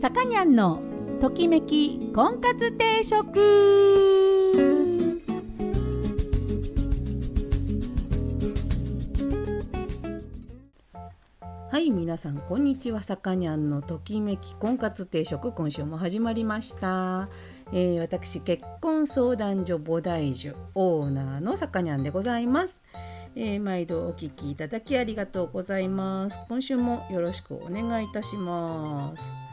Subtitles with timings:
[0.00, 0.80] さかにゃんの
[1.20, 3.38] ときめき婚活定食
[11.70, 17.28] はい皆さんこんにちはさかにゃんのときめき婚活定食今週も始まりました、
[17.70, 22.80] えー、私結婚相談所菩提樹オーナーのさかにゃんでございます
[23.36, 26.40] えー、毎度お聞きいただきありがとうございます。
[26.48, 29.49] 今週もよろしくお願いいたします。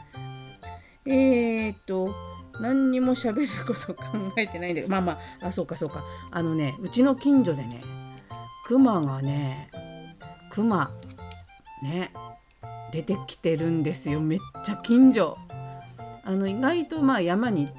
[1.10, 2.14] えー、っと、
[2.60, 4.04] 何にも喋ること考
[4.36, 5.12] えてないんだけど、まあま
[5.42, 6.04] あ、あ、そうかそうか。
[6.30, 7.82] あのね、うちの近所でね、
[8.66, 9.70] クマがね、
[10.50, 10.90] クマ、
[11.82, 12.12] ね、
[12.92, 14.20] 出てきてるんですよ。
[14.20, 15.38] めっちゃ近所。
[16.24, 17.70] あの、意外とまあ山に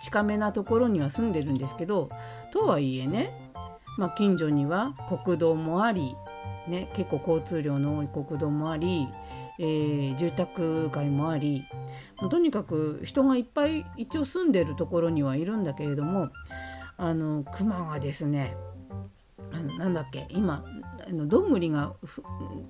[0.00, 2.08] 近めなところには住んでるんですけど、
[2.52, 3.52] とはいえね、
[3.98, 4.94] まあ、近所には
[5.24, 6.14] 国道もあり、
[6.68, 9.08] ね、結構交通量の多い国道もあり、
[9.58, 11.64] えー、住宅街もあり
[12.30, 16.30] とにかく人がいっぱい一応住んでるところにはいるんだけれども
[16.96, 18.56] あの熊がですね
[19.52, 20.64] あのなんだっけ今
[21.08, 21.94] あのどんぐりが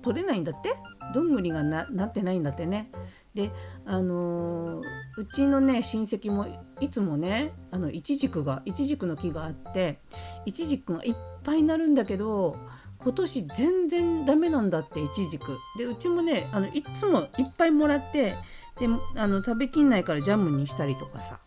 [0.01, 0.73] 取れないんだって？
[1.13, 2.91] どんぐりがなってないんだってね。
[3.33, 3.51] で
[3.85, 4.83] あのー、
[5.17, 6.47] うちのね親戚も
[6.79, 9.99] いつもねあのイチジクがイチジクの木があって
[10.45, 12.55] イチジクがいっぱいなるんだけど
[13.01, 15.57] 今年全然ダメなんだってイチジク。
[15.77, 18.35] でうちもねあのいつもいっぱいもらって
[18.77, 21.39] であの食べきんないからジャムにしたりとかさ。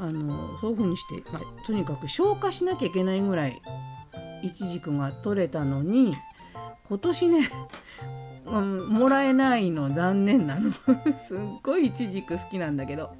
[0.00, 3.60] あのそういう風にして、まあ、とにかく消化しなきゃいけないぐらい
[4.42, 6.14] イチジクが取れたのに
[6.88, 7.48] 今年ね
[8.46, 10.70] もらえないの残念なの。
[11.18, 13.10] すっごいイチジク好きなんだけど。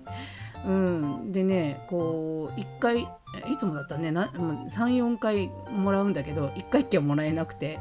[0.66, 1.32] うん。
[1.32, 3.08] でねこう1回
[3.50, 7.78] いつもだったらね34回もらうんだけど1回1回もらえなくて。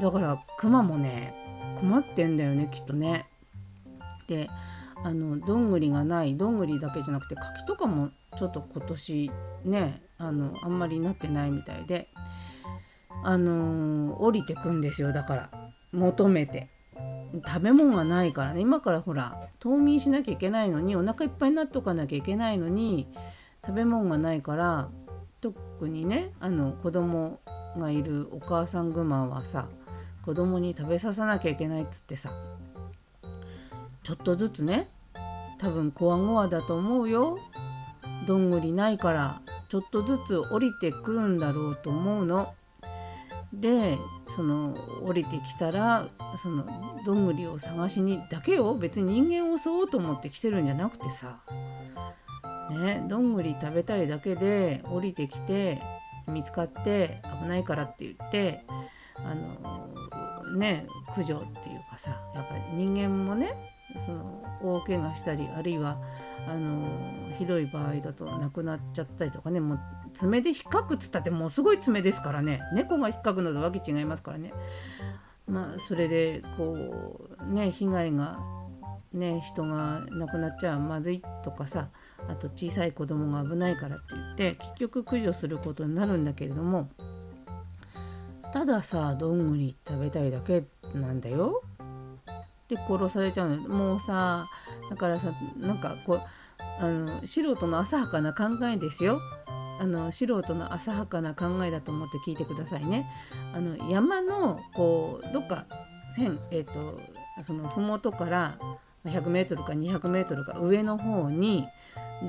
[0.00, 1.34] だからクマもね
[1.78, 3.26] 困ってんだよねきっとね。
[4.26, 4.48] で
[5.04, 9.30] あのどんぐりがないどんぐりだけじゃなくて柿とかもちょっと今年
[9.64, 12.08] ねあのあんまりなってないみたいで。
[13.26, 15.50] あのー、降りてくんですよだから。
[15.92, 16.68] 求めて。
[17.46, 18.60] 食べ物がないからね。
[18.60, 23.08] 今からほら冬眠しなきゃいけないのにお腹いっぱいになっとかなきゃいけないのに
[23.66, 24.88] 食べ物がないから
[25.40, 27.40] 特にねあの子供
[27.76, 29.68] がいるお母さんグマはさ
[30.22, 32.30] 子供に食べさせなきゃいけないっつってさ
[34.02, 34.88] ちょっとずつね
[35.58, 37.38] 多分こわごわだと思うよ
[38.26, 42.54] どんぐりないからちょっとずつ降りてくるんだろうと思うの。
[43.52, 43.98] で
[44.34, 46.08] その降りてきたら
[46.42, 46.66] その
[47.04, 51.38] どんぐりを探しにだけよ別に人間を襲おうと思って来てるんじゃなくてさ
[52.70, 55.82] ねどんぐり食べたいだけで降りてきて
[56.26, 58.64] 見つかって危ないからって言って
[59.16, 65.98] あのね駆除っていうかさやっぱり人間もねその大怪我したりあるいは
[66.48, 69.80] あのひどい場合だと亡くなっちゃったりとかねもう
[70.12, 72.60] 爪で引っかくっつったってもうすごい爪ですからね。
[72.72, 74.52] 猫が引っかくのとわけ違いますからね。
[75.46, 78.38] まあそれでこうね被害が
[79.14, 81.88] ね人が亡くなっちゃまずいとかさ
[82.28, 86.88] あと小さい子供が危ないからって言って結局駆除することになるんだけれども
[88.52, 90.64] たださどんぐり食べたいだけ
[90.94, 91.62] なんだよ。
[92.68, 93.68] で殺されちゃうの。
[93.68, 94.46] もうさ
[94.88, 96.22] だからさなんかこう
[96.80, 99.20] あの素人の浅はかな考えですよ。
[99.80, 103.06] あの素人の浅はかな考えだと思って聞いてくださいね。
[103.52, 105.66] あの山のこうどっか
[106.14, 107.00] 線えっ、ー、と
[107.42, 108.56] その麓から
[109.04, 111.66] 100メートルか200メートルか上の方に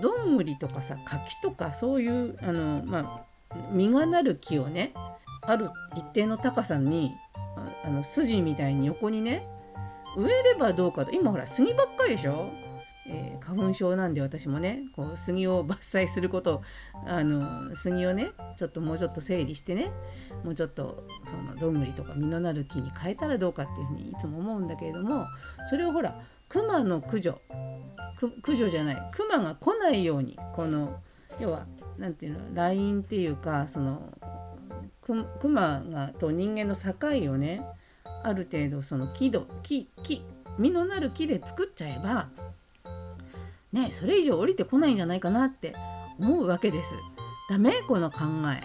[0.02, 4.94] どんぐりとかさ柿とかそういうあのまあ実がなる木をね
[5.42, 7.12] ある一定の高さに
[7.84, 9.48] あの筋みたいに横にね
[10.18, 12.50] 植えればどうかと今ほら杉ばっかりでしょ。
[13.08, 16.64] えー、花粉症なんで私もねこう杉を伐採すること
[17.06, 19.92] あの杉をねちょっともうちょっと整理してね
[20.44, 25.28] もうちょっとそのどんぐりとか実のなる木に変えたらどうかっていうふうにいつも思うんだけれども
[25.70, 26.20] それをほら
[26.50, 27.40] 熊の駆除。
[28.18, 28.98] 駆除じゃない。
[29.12, 30.38] 熊が来ないように。
[30.54, 31.00] この
[31.40, 31.66] 要は
[31.98, 32.56] 何て言うの？
[32.56, 34.02] ラインっていうかその
[35.40, 36.94] 熊がと人間の境
[37.32, 37.62] をね
[38.24, 40.24] ある程度その木戸木木
[40.58, 42.30] 実のなる木で作っちゃえば
[43.74, 45.76] ねそれ以上降りてこないんじゃないかなって
[46.18, 46.96] 思うわけです。
[47.50, 47.82] ダメ？
[47.88, 48.20] この考
[48.54, 48.64] え。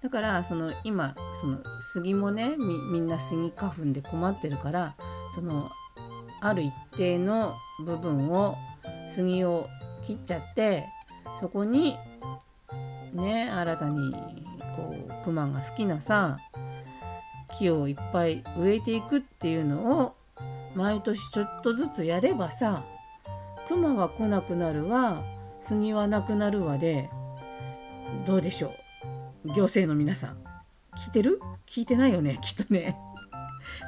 [0.00, 4.94] だからその今その杉もねみんな杉花粉で困ってるから
[5.34, 5.72] その
[6.40, 8.56] ある一定の部分を
[9.08, 9.68] 杉を
[10.02, 10.86] 切っちゃって
[11.40, 11.96] そこに
[13.12, 14.12] ね新たに
[14.76, 16.38] こうクマが好きなさ
[17.58, 20.14] 木をいっぱい植えていくっていうのを
[20.74, 22.84] 毎年ちょっとずつやればさ
[23.66, 25.22] 熊は来なくなるわ
[25.60, 27.10] 杉はなくなるわで
[28.26, 28.72] どうでしょ
[29.44, 29.52] う？
[29.54, 30.36] 行政の皆さん。
[30.96, 31.40] 聞いてる？
[31.66, 32.96] 聞いてないよねきっとね。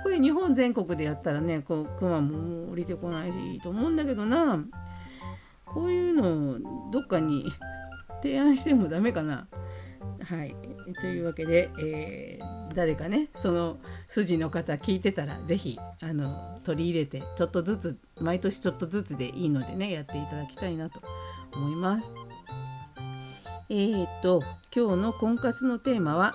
[0.02, 4.64] これ日本全国でやったらねこう熊も降りてこないしいいと思うんだけどな。
[5.66, 7.44] こういうのをどっかに
[8.22, 9.46] 提案してもダメかな。
[10.24, 10.54] はい。
[11.00, 13.76] というわけで、えー、誰かねその
[14.08, 21.00] 筋の方聞いてたら是非あの取り入れてちょっとずつ毎年ちょっとずつでいいのでねやっていただきたいなと
[21.54, 22.12] 思います。
[23.68, 24.42] えー、っと
[24.74, 26.34] 今日の婚活のテーマは、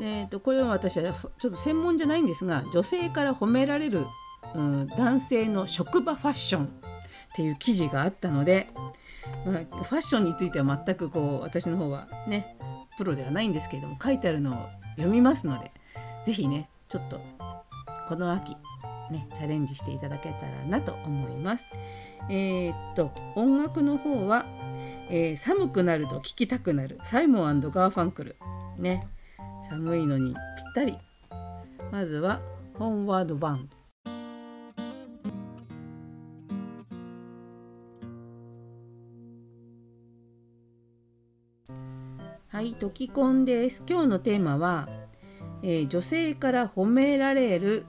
[0.00, 4.06] えー、っとこれは私はちょっと専門じゃないんですが女性から褒められる、
[4.54, 6.68] うん、男性の職場ファッションっ
[7.34, 8.68] ていう記事があったので、
[9.46, 12.56] まあ、ファッションについては全くこう私の方はね
[12.96, 15.70] プロではないんですけれども書いてあるのを読みますので
[16.24, 17.20] 是非ねちょっと
[18.08, 18.56] この秋
[19.10, 21.66] ねチャレンジしていただけたらなと思います。
[22.28, 24.46] えー、っと音楽の方は、
[25.10, 28.36] えー、寒くなると聴きたくなるサイモンガーファンクル
[28.78, 29.06] ね
[29.72, 30.98] 寒いのにぴったり。
[31.90, 32.42] まずは
[32.76, 33.70] 「ホンワードバン」
[42.48, 43.82] はい、トキコンです。
[43.88, 44.90] 今日のテーマは、
[45.62, 47.86] えー、女性から褒められる、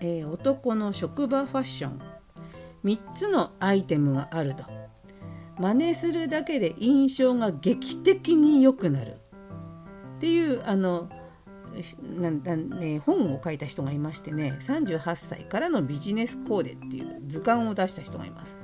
[0.00, 2.00] えー、男の職場ファッション。
[2.84, 4.64] 3つのアイテムがあると。
[5.58, 9.18] 真似するだけで印象が劇的に良くなる。
[10.16, 11.08] っていうあの
[12.18, 18.58] なんだ、ね、本を書いた人がいましてね38歳からのビジネスコーデっていう図鑑を出した人がいます。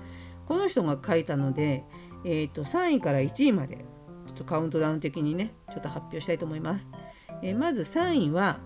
[0.46, 1.84] この人が書いたので、
[2.24, 3.84] えーと、3位から1位まで
[4.26, 6.90] ちょっとカウントダウン的にねちょっと発表したいと思います。
[7.42, 8.60] えー、まず3位は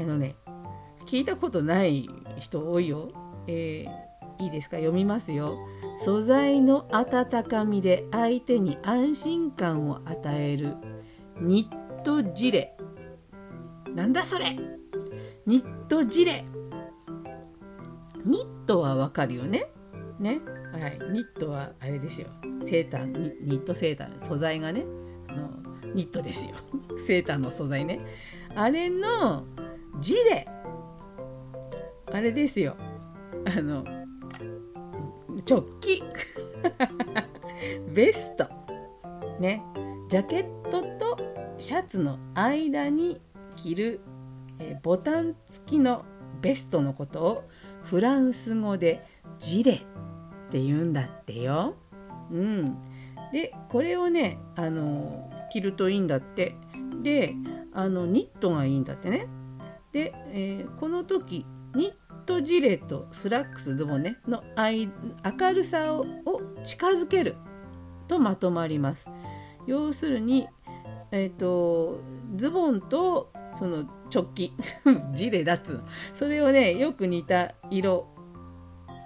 [0.00, 0.36] あのね
[1.06, 2.08] 聞いたことない
[2.38, 3.10] 人多いよ。
[3.46, 4.78] えーいいですか？
[4.78, 5.56] 読みますよ
[5.94, 10.74] 素材の温かみで相手に安心感を与える
[11.40, 11.68] ニ
[12.02, 12.74] ットジレ。
[13.94, 14.56] なんだそれ。
[15.46, 16.44] ニットジレ。
[18.24, 19.70] ニットはわかるよね。
[20.18, 20.40] ね。
[20.72, 20.98] はい。
[21.12, 22.28] ニットはあれですよ。
[22.62, 24.20] セーターニットセーター。
[24.20, 24.84] 素材がね。
[25.26, 25.50] その
[25.94, 26.56] ニットですよ。
[26.98, 28.00] セーターの素材ね。
[28.56, 29.44] あれの
[30.00, 30.48] ジレ。
[32.12, 32.76] あれですよ。
[33.46, 33.84] あの
[35.46, 36.02] チョッキ。
[37.94, 38.46] ベスト。
[39.38, 39.62] ね。
[40.08, 41.11] ジャケットと
[41.62, 43.20] シャツの間に
[43.54, 44.00] 着る、
[44.58, 46.04] えボタン付きの
[46.40, 47.48] ベストのことを
[47.84, 49.06] フランス語で
[49.38, 49.78] ジレっ
[50.50, 51.76] て言うんだってよ。
[52.32, 52.82] うん、
[53.32, 56.56] でこれをねあの着るといいんだって
[57.00, 57.36] で
[57.72, 59.28] あのニットがいいんだってね。
[59.92, 66.04] で、えー、この時ニットジレとスラックスズボンねの明るさを
[66.64, 67.36] 近づける
[68.08, 69.08] とまとまります。
[69.66, 70.48] 要するに、
[71.12, 72.00] えーと、
[72.34, 74.52] ズボンとその直帰。
[75.12, 75.80] ジレだつ
[76.14, 78.08] それをねよく似た色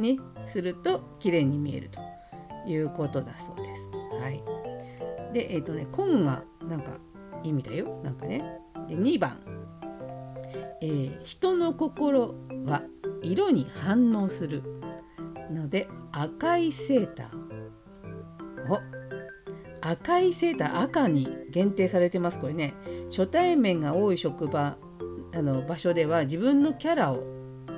[0.01, 2.01] にすると綺麗に見えると
[2.69, 3.91] いうことだそうです。
[4.21, 4.43] はい、
[5.33, 6.93] でえっ、ー、とね紺がなんか
[7.43, 8.01] いいみたいよ。
[8.03, 8.61] なんかね。
[8.89, 9.39] で2番、
[10.81, 12.83] えー、人の心は
[13.23, 14.63] 色に反応する
[15.51, 17.47] ので赤いセーター
[18.69, 18.96] お
[19.81, 22.75] 赤いセーター赤に限定されてますこれね
[23.11, 24.77] 初対面が多い職場
[25.35, 27.23] あの場所では自分のキャラを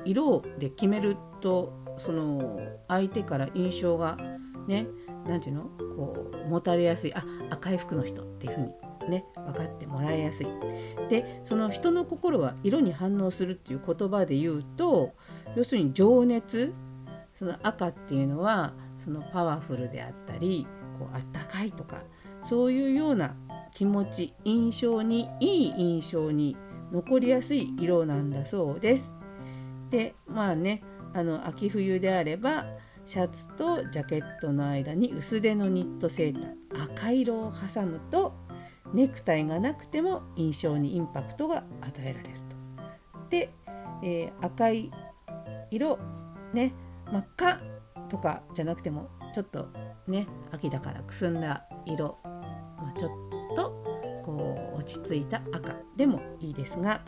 [0.04, 4.16] 色で決めるとその相手から印象が
[4.66, 4.86] ね
[5.26, 5.64] 何て言うの
[5.96, 8.72] こう持たれやすいあ赤い服の人っていう風に
[9.10, 10.46] ね分かってもらいやすい。
[11.08, 15.12] でその人の心は色に反応するっていう言葉で言うと
[15.56, 16.74] 要するに情熱
[17.34, 20.66] その赤っていうのはそのパワフルであったり
[20.98, 22.02] こうあったかいとか
[22.42, 23.36] そういうような
[23.72, 26.56] 気持ち印象にいい印象に
[26.92, 29.14] 残りやすい色なんだそうです。
[29.90, 30.82] でまあね
[31.14, 32.66] あの秋冬であれば
[33.04, 36.40] シャツとジャケットの間に薄手のニットセー
[36.70, 38.34] ター赤色を挟むと
[38.92, 43.28] ネクタイがなくても印象にインパクトが与えられると。
[43.30, 43.50] で、
[44.02, 44.90] えー、赤い
[45.70, 45.98] 色
[46.52, 46.74] ね
[47.10, 47.60] 真っ赤
[48.08, 49.68] とかじゃなくてもちょっと
[50.08, 55.74] ね秋だからくすんだ色、まあ、ちょっとこう落ち着いた赤。
[55.96, 57.00] でもいいですが、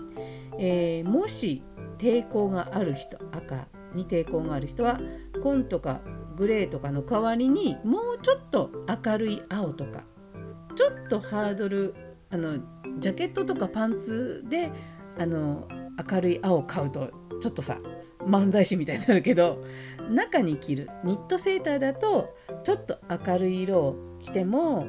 [0.59, 1.63] えー、もし
[1.99, 5.01] 抵抗がある人赤に抵抗がある人は
[5.43, 6.01] 紺とか
[6.37, 8.71] グレーとかの代わりにもうちょっと
[9.05, 10.05] 明るい青とか
[10.75, 11.95] ちょっとハードル
[12.31, 12.59] あの
[12.99, 14.73] ジャケットとかパンツで
[15.19, 15.69] あの
[16.11, 17.79] 明るい青を買うとちょっとさ
[18.25, 19.65] 漫才師みたいになるけど
[20.11, 20.91] 中に着る。
[21.05, 24.87] ニットセーターだとちょっと明るい色を着ても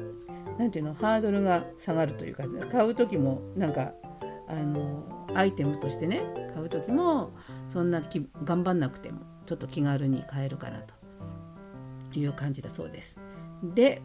[0.58, 3.92] 何ていうのハードルが下がるというか買う時もなんか
[4.48, 6.22] あのアイテムとしてね
[6.54, 7.32] 買う時も
[7.68, 8.02] そんな
[8.44, 11.02] 頑張んなくてもちょっと気軽に買えるかなと。
[12.14, 13.16] いう感じだそうです。
[13.62, 14.02] で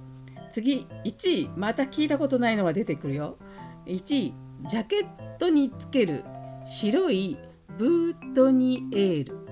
[0.51, 1.50] 次1位。
[1.55, 3.38] また聞いたことないのが出てくるよ。
[3.86, 4.34] 1位。
[4.67, 6.24] ジャケットにつける。
[6.65, 7.38] 白い
[7.77, 9.47] ブートニエール。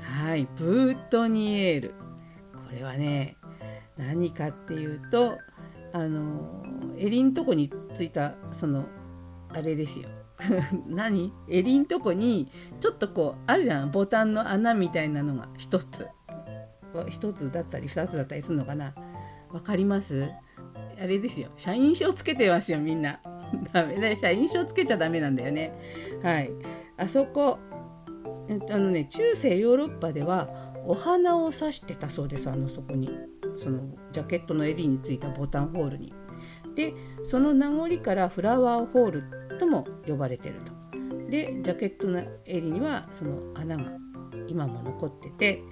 [0.00, 1.94] はいブートニエール。
[2.54, 3.36] これはね
[3.96, 5.38] 何かっていうと
[5.92, 6.62] あの
[6.96, 8.86] 襟んとこについたその
[9.50, 10.08] あれですよ。
[10.88, 11.32] 何？
[11.48, 13.90] 襟んとこにちょっとこうあるじゃん。
[13.90, 16.08] ボタンの穴みたいなのが1つ。
[16.94, 18.94] 1つだったり2つだったりするのかな。
[19.50, 20.28] わかります？
[21.00, 21.48] あれですよ。
[21.56, 23.20] 社員証つけてますよみんな。
[23.72, 23.96] ダメ。
[23.96, 25.72] だ社員証つけちゃダメなんだよね。
[26.22, 26.50] はい。
[26.96, 27.58] あそこ
[28.70, 30.48] あのね中世ヨーロッパでは
[30.86, 32.50] お花を刺してたそうです。
[32.50, 33.10] あのそこに。
[33.54, 33.80] その
[34.12, 36.12] ジャケットの襟についたボタンホールに。
[36.74, 40.72] でその名残からフラワーホールとも呼ばれてると。
[41.30, 43.92] でジャケットの襟にはその穴が
[44.48, 45.62] 今も残ってて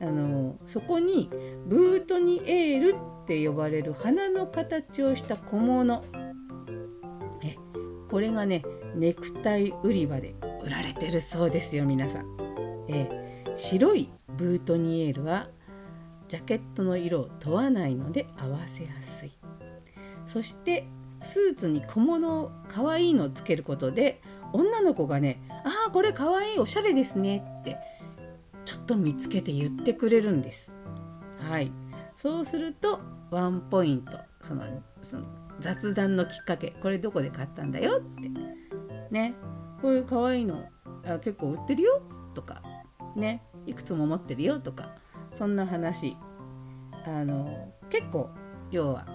[0.00, 1.28] あのそこに
[1.66, 6.02] ブートニエールって呼ばれる花の形をした小物
[8.10, 8.62] これがね
[8.94, 12.26] ネクタイ売り場で売られてるそうですよ皆さん。
[12.88, 15.48] え白いブートニエールは
[16.28, 19.32] ジャケットの色を問わないので合わせやすい
[20.26, 20.86] そして
[21.20, 24.20] スーツに小物を可愛いいのをつけることで
[24.52, 27.76] 女の子がね「ああこれ可愛いおしゃれですね」って
[28.64, 30.72] ちょっと見つけて言ってくれるんです。
[31.36, 31.72] はい
[32.16, 33.00] そうすると
[33.30, 34.64] ワンポイントその
[35.02, 35.26] その
[35.60, 38.28] 雑談のきっかけこれどこで買ったんだよって。
[39.10, 39.34] ね。
[39.80, 40.64] こういう可愛いの
[41.04, 42.02] あ結構売ってるよ
[42.34, 42.62] とか。
[43.16, 43.42] ね。
[43.66, 44.94] いくつも持ってるよとか。
[45.32, 46.16] そんな話。
[47.04, 48.30] あの結構
[48.70, 49.06] 要は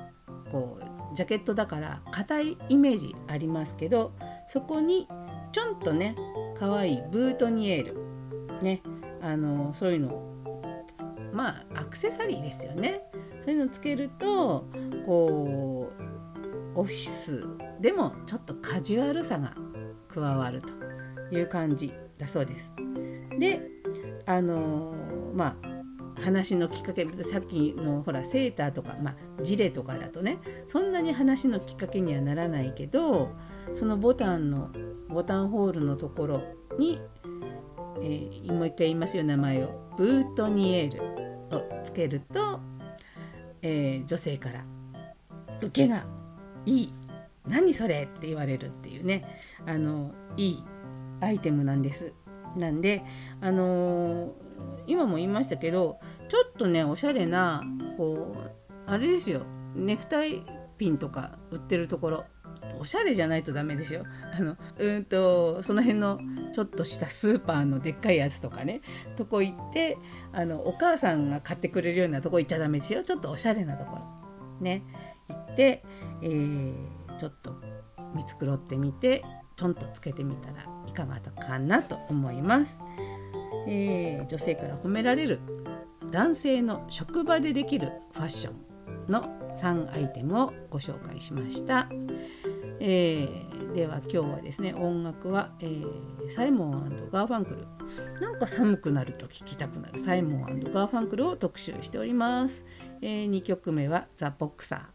[0.52, 4.14] こうジャケットだから硬いイメージありますけど
[4.48, 5.08] そこに
[5.52, 6.16] ちょんとね
[6.58, 8.62] 可愛いブートニエール。
[8.62, 8.82] ね。
[9.22, 10.32] あのそういうの。
[11.34, 13.02] まあアクセサリーですよね。
[13.44, 14.68] そういうのつけると
[15.06, 16.15] こう
[16.76, 17.48] オフィス
[17.80, 19.54] でもちょっとカジュアルさが
[20.08, 22.74] 加わるという感じだそうです。
[23.40, 23.62] で
[24.26, 24.94] あの
[25.34, 33.32] まあ話のきっかけさっきのほらセーターとか、まあ、ジレとかだとねそんなに話のきっかけにはならないけど
[33.74, 34.70] そのボタンの
[35.10, 36.44] ボタンホールのところ
[36.80, 37.00] に、
[38.02, 42.62] えー、もう一回言いますよ名前をブートニエールをつけると、
[43.62, 44.64] えー、女性から
[45.62, 46.06] 「受けが
[46.66, 46.94] いい
[47.48, 49.26] 何それ?」って言われるっていうね
[49.66, 50.64] あのいい
[51.22, 52.14] アイテムなんです。
[52.58, 53.04] なんで
[53.42, 54.32] あのー
[54.88, 57.64] 今も言いましたけどちょっとねおしゃれな
[57.98, 58.52] こう
[58.86, 59.42] あれですよ
[59.76, 60.44] ネクタイ
[60.78, 62.26] ピンとか売ってるところ
[62.80, 64.04] おしゃれじゃないとダメですよ。
[64.34, 66.20] あのうんとその辺の
[66.54, 68.80] ちょっとしたスーパーのでっかいやつとかね
[69.16, 69.98] とこ行って
[70.32, 74.84] あのお母さんが買ってくれるようなとこ行っちゃダメですよちょっとおしゃれなところね
[75.56, 75.84] て、
[76.22, 77.56] えー、ちょっと
[78.14, 79.24] 見繕ってみて
[79.56, 82.82] ちょんとつけてみたらいかがかなと思います。
[83.68, 85.40] えー、女性から褒められる
[86.12, 89.24] 男性の職場でできるファッションの
[89.58, 91.90] 3アイテムをご紹介しました。
[92.80, 102.66] えー、では今日はですね音楽は、えー、サイモンガーファンクルなんか寒くなると聴きたくなるサイモンガーファンクルを特集しております、
[103.02, 104.95] えー、2曲目はザ・ボクサー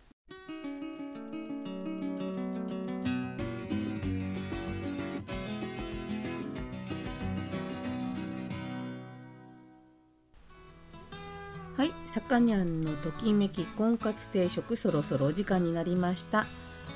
[11.80, 16.44] はいさかにゃんのときめき婚活定食そろそろお時間になりました、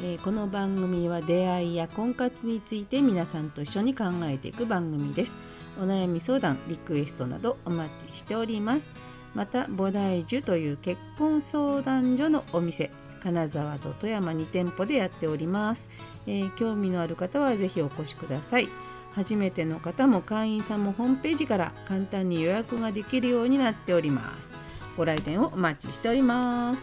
[0.03, 5.39] えー、この番組は出会いや婚活について皆さんと一緒に考えていく番組です。
[5.81, 8.87] お悩み相談リクエストなどお待ちしております。
[9.35, 12.91] また菩提樹という結婚相談所のお店
[13.23, 15.89] 金沢と富山2店舗でやっております、
[16.27, 18.69] えー、興味のある方はぜひお越しください。
[19.15, 24.64] 初めての方も会員さんもホームページから簡単に予約ができるようになっております。
[24.97, 26.83] ご来店をお待ちしております。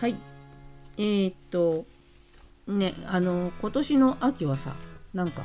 [0.00, 0.16] はい。
[0.96, 1.84] えー、っと、
[2.66, 4.74] ね、あの、今年の秋はさ、
[5.12, 5.42] なんか、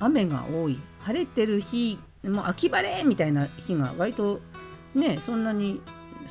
[0.00, 4.40] 雨が多い、晴れてる日、もう秋晴れみたいな日が割と
[4.94, 5.80] ね、そんなに、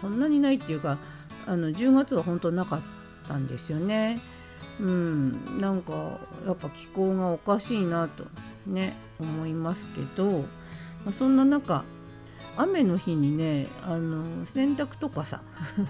[0.01, 0.97] そんなにないっていうか、
[1.45, 2.81] あの10月は本当なかっ
[3.27, 4.19] たんですよね。
[4.79, 8.25] うん、なんかやっぱ気候がおかしいなと
[8.67, 10.45] ね思いますけど
[11.03, 11.83] まあ、そんな中
[12.57, 15.41] 雨の日にねあの洗濯とかさ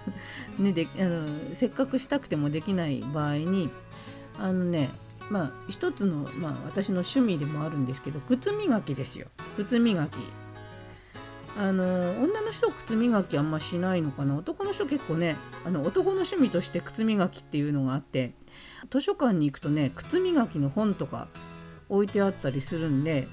[0.60, 3.70] ね、であのせっかくしたくてもできない場合に
[4.40, 4.90] あのね
[5.30, 9.28] まあ一つの、まあ、私の趣味でもあるんですけど靴磨きですよ。
[9.56, 10.18] 靴磨き。
[11.60, 11.84] あの
[12.22, 14.36] 女の人靴磨きあんましないのかな。
[14.36, 18.34] 男の人結構ねあの男の趣味として靴磨きっていうのがあって
[18.92, 21.28] 図書館に行くとね靴磨きの本とか
[21.90, 23.28] 置いてあったりするんで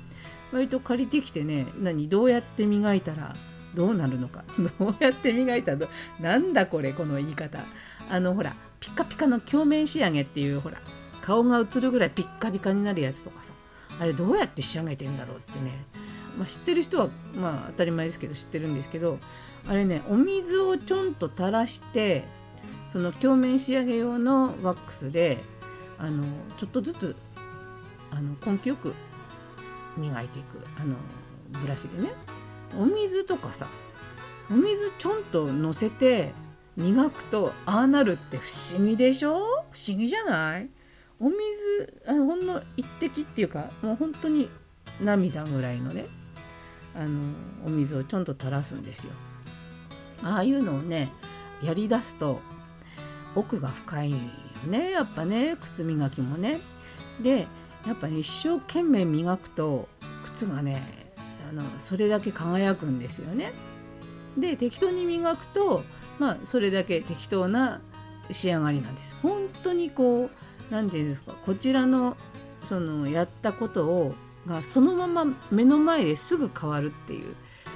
[0.54, 3.34] 割と借りてきてね何どうやって磨いたら
[3.74, 4.44] どうなるのか。
[4.78, 5.78] どうやって磨いたら
[6.20, 7.58] なんだこれこの言い方。
[8.08, 10.78] あのほらピカピカの鏡面仕上げっていうほら
[11.20, 13.50] 顔が映るぐらいピッカピカになるやつとかさ。
[14.00, 15.84] あれどうやって仕上げてんだろうってね、
[16.36, 19.18] まあ、知ってる人はまあ当たり前ですけど知ってるんですけど
[19.68, 22.24] あれねお水をちょんと垂らして
[22.88, 25.38] その鏡面仕上げ用のワックスで
[25.98, 26.24] あの
[26.56, 27.16] ちょっとずつ
[28.10, 28.94] あの根気よく
[29.96, 30.96] 磨いていくあの
[31.60, 32.10] ブラシでね
[32.78, 33.66] お水とかさ
[34.50, 36.32] お水ちょんとのせて
[36.76, 39.36] 磨くとああなるって不思議でしょ？
[39.70, 40.68] 不思議じゃない？
[41.20, 44.50] お水あのほんの一滴っていうかもう本当に
[45.00, 46.06] 涙ぐらいのね
[46.96, 47.32] あの
[47.66, 49.12] お水をちょんと垂らすんですよ。
[50.22, 51.10] ああいうのをね
[51.62, 52.40] やりだすと
[53.34, 54.18] 奥が深いよ
[54.66, 56.60] ねやっぱね靴磨きもね。
[57.22, 57.46] で
[57.86, 59.88] やっぱ一生懸命磨くと
[60.24, 60.82] 靴がね
[61.50, 63.52] あのそれだけ輝くんですよね。
[64.38, 65.84] で適当に磨くと
[66.18, 67.80] まあそれだけ適当な
[68.30, 69.16] 仕上がりなんです。
[69.22, 70.30] 本当にこう
[70.70, 72.16] 何て言うんですかこちらの
[72.62, 74.14] そのやったことを
[74.46, 77.34] がそのまま目の前ですぐ変わるっていう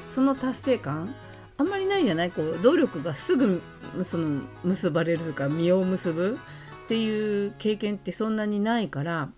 [0.09, 1.15] その達成感
[1.59, 2.31] あんまりないじゃない？
[2.31, 3.61] こう努力がすぐ
[4.03, 6.38] その結ばれるとか実を結ぶ
[6.85, 9.31] っていう経験ってそんなにないから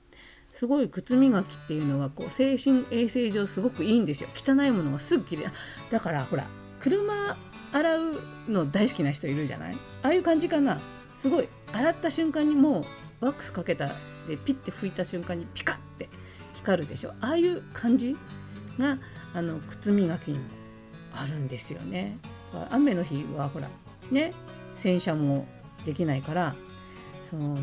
[0.53, 4.29] すごい靴磨きっていうのはこう精神衛生上すごくいいんですよ。
[4.35, 5.47] 汚いものはすぐきれい
[5.91, 6.47] だからほら
[6.81, 7.37] 車
[7.73, 9.75] 洗うの大好きな人いるじゃない？
[10.03, 10.79] ああいう感じかな。
[11.15, 12.81] すごい洗った瞬間にも
[13.21, 13.89] うワックスかけた
[14.27, 16.09] でピッて拭いた瞬間にピカッて
[16.55, 17.13] 光るでしょ。
[17.21, 18.17] ああいう感じ
[18.79, 18.99] が
[19.35, 20.45] あの靴磨きにも
[21.15, 22.19] あるんですよね。
[22.71, 23.69] 雨の日はほら
[24.11, 24.33] ね
[24.77, 25.47] 洗車も
[25.85, 26.55] できないから
[27.31, 27.57] その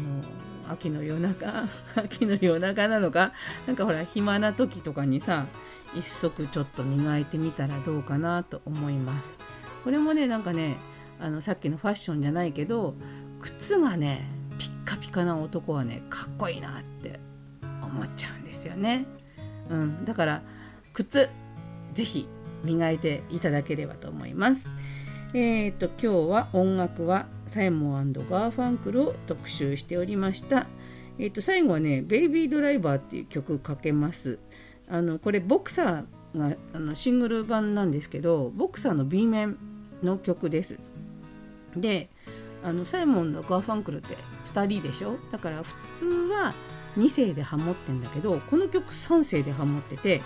[0.69, 3.33] 秋の夜中 秋の夜中なのか
[3.65, 5.45] なんかほら暇な時とかにさ
[5.93, 9.37] 一足ちょっと磨いてみたらどうかなと思います。
[9.83, 10.77] これもねなんかね
[11.19, 12.95] あのさっきのファッションじゃないけど
[13.41, 14.27] 靴がね
[14.57, 17.19] ピッカピカな男はねかっこいいなって
[17.81, 19.05] 思っちゃうんですよね、
[19.69, 20.41] うん、だから
[20.93, 21.29] 靴
[21.93, 22.27] 是非
[22.63, 24.67] 磨いていただければと思います。
[25.33, 30.67] えーと、今日は音楽はサイモンガーファンクルを特集しておりました。
[31.19, 34.39] えーと、最後はね「ベイビードライバー」っていう曲かけます。
[34.87, 39.57] あのこれボクサーがあのシングル版なんですけどボクサーの B 面
[40.01, 40.79] の曲です。
[41.75, 42.09] で
[42.63, 44.15] あのサイモンとガーファンクルって
[44.57, 45.17] 2人でしょ？
[45.31, 46.53] だから普通は
[46.97, 50.21] 2声でハモってんだけどこの曲3声でハモってて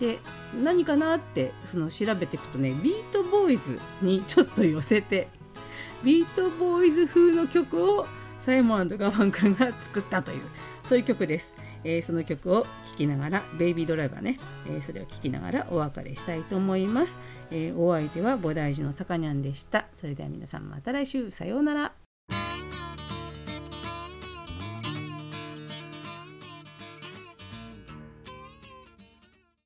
[0.00, 0.18] で
[0.62, 5.28] 何かなってその調べていくとねビーチボーイズにちょっと寄せて
[6.02, 8.06] ビーチボーイズ風の曲を
[8.40, 10.42] サイモンガーファンクルが作ったという
[10.84, 11.54] そういう曲です。
[11.86, 17.18] えー、その曲を聴きながら「ベイビードライバーね」えー、それを聴きながらお別れしたいと思います。
[17.50, 19.86] えー、お相手は菩提寺のさかにゃんでした。
[19.92, 22.03] それでは皆さんまた来週さようなら。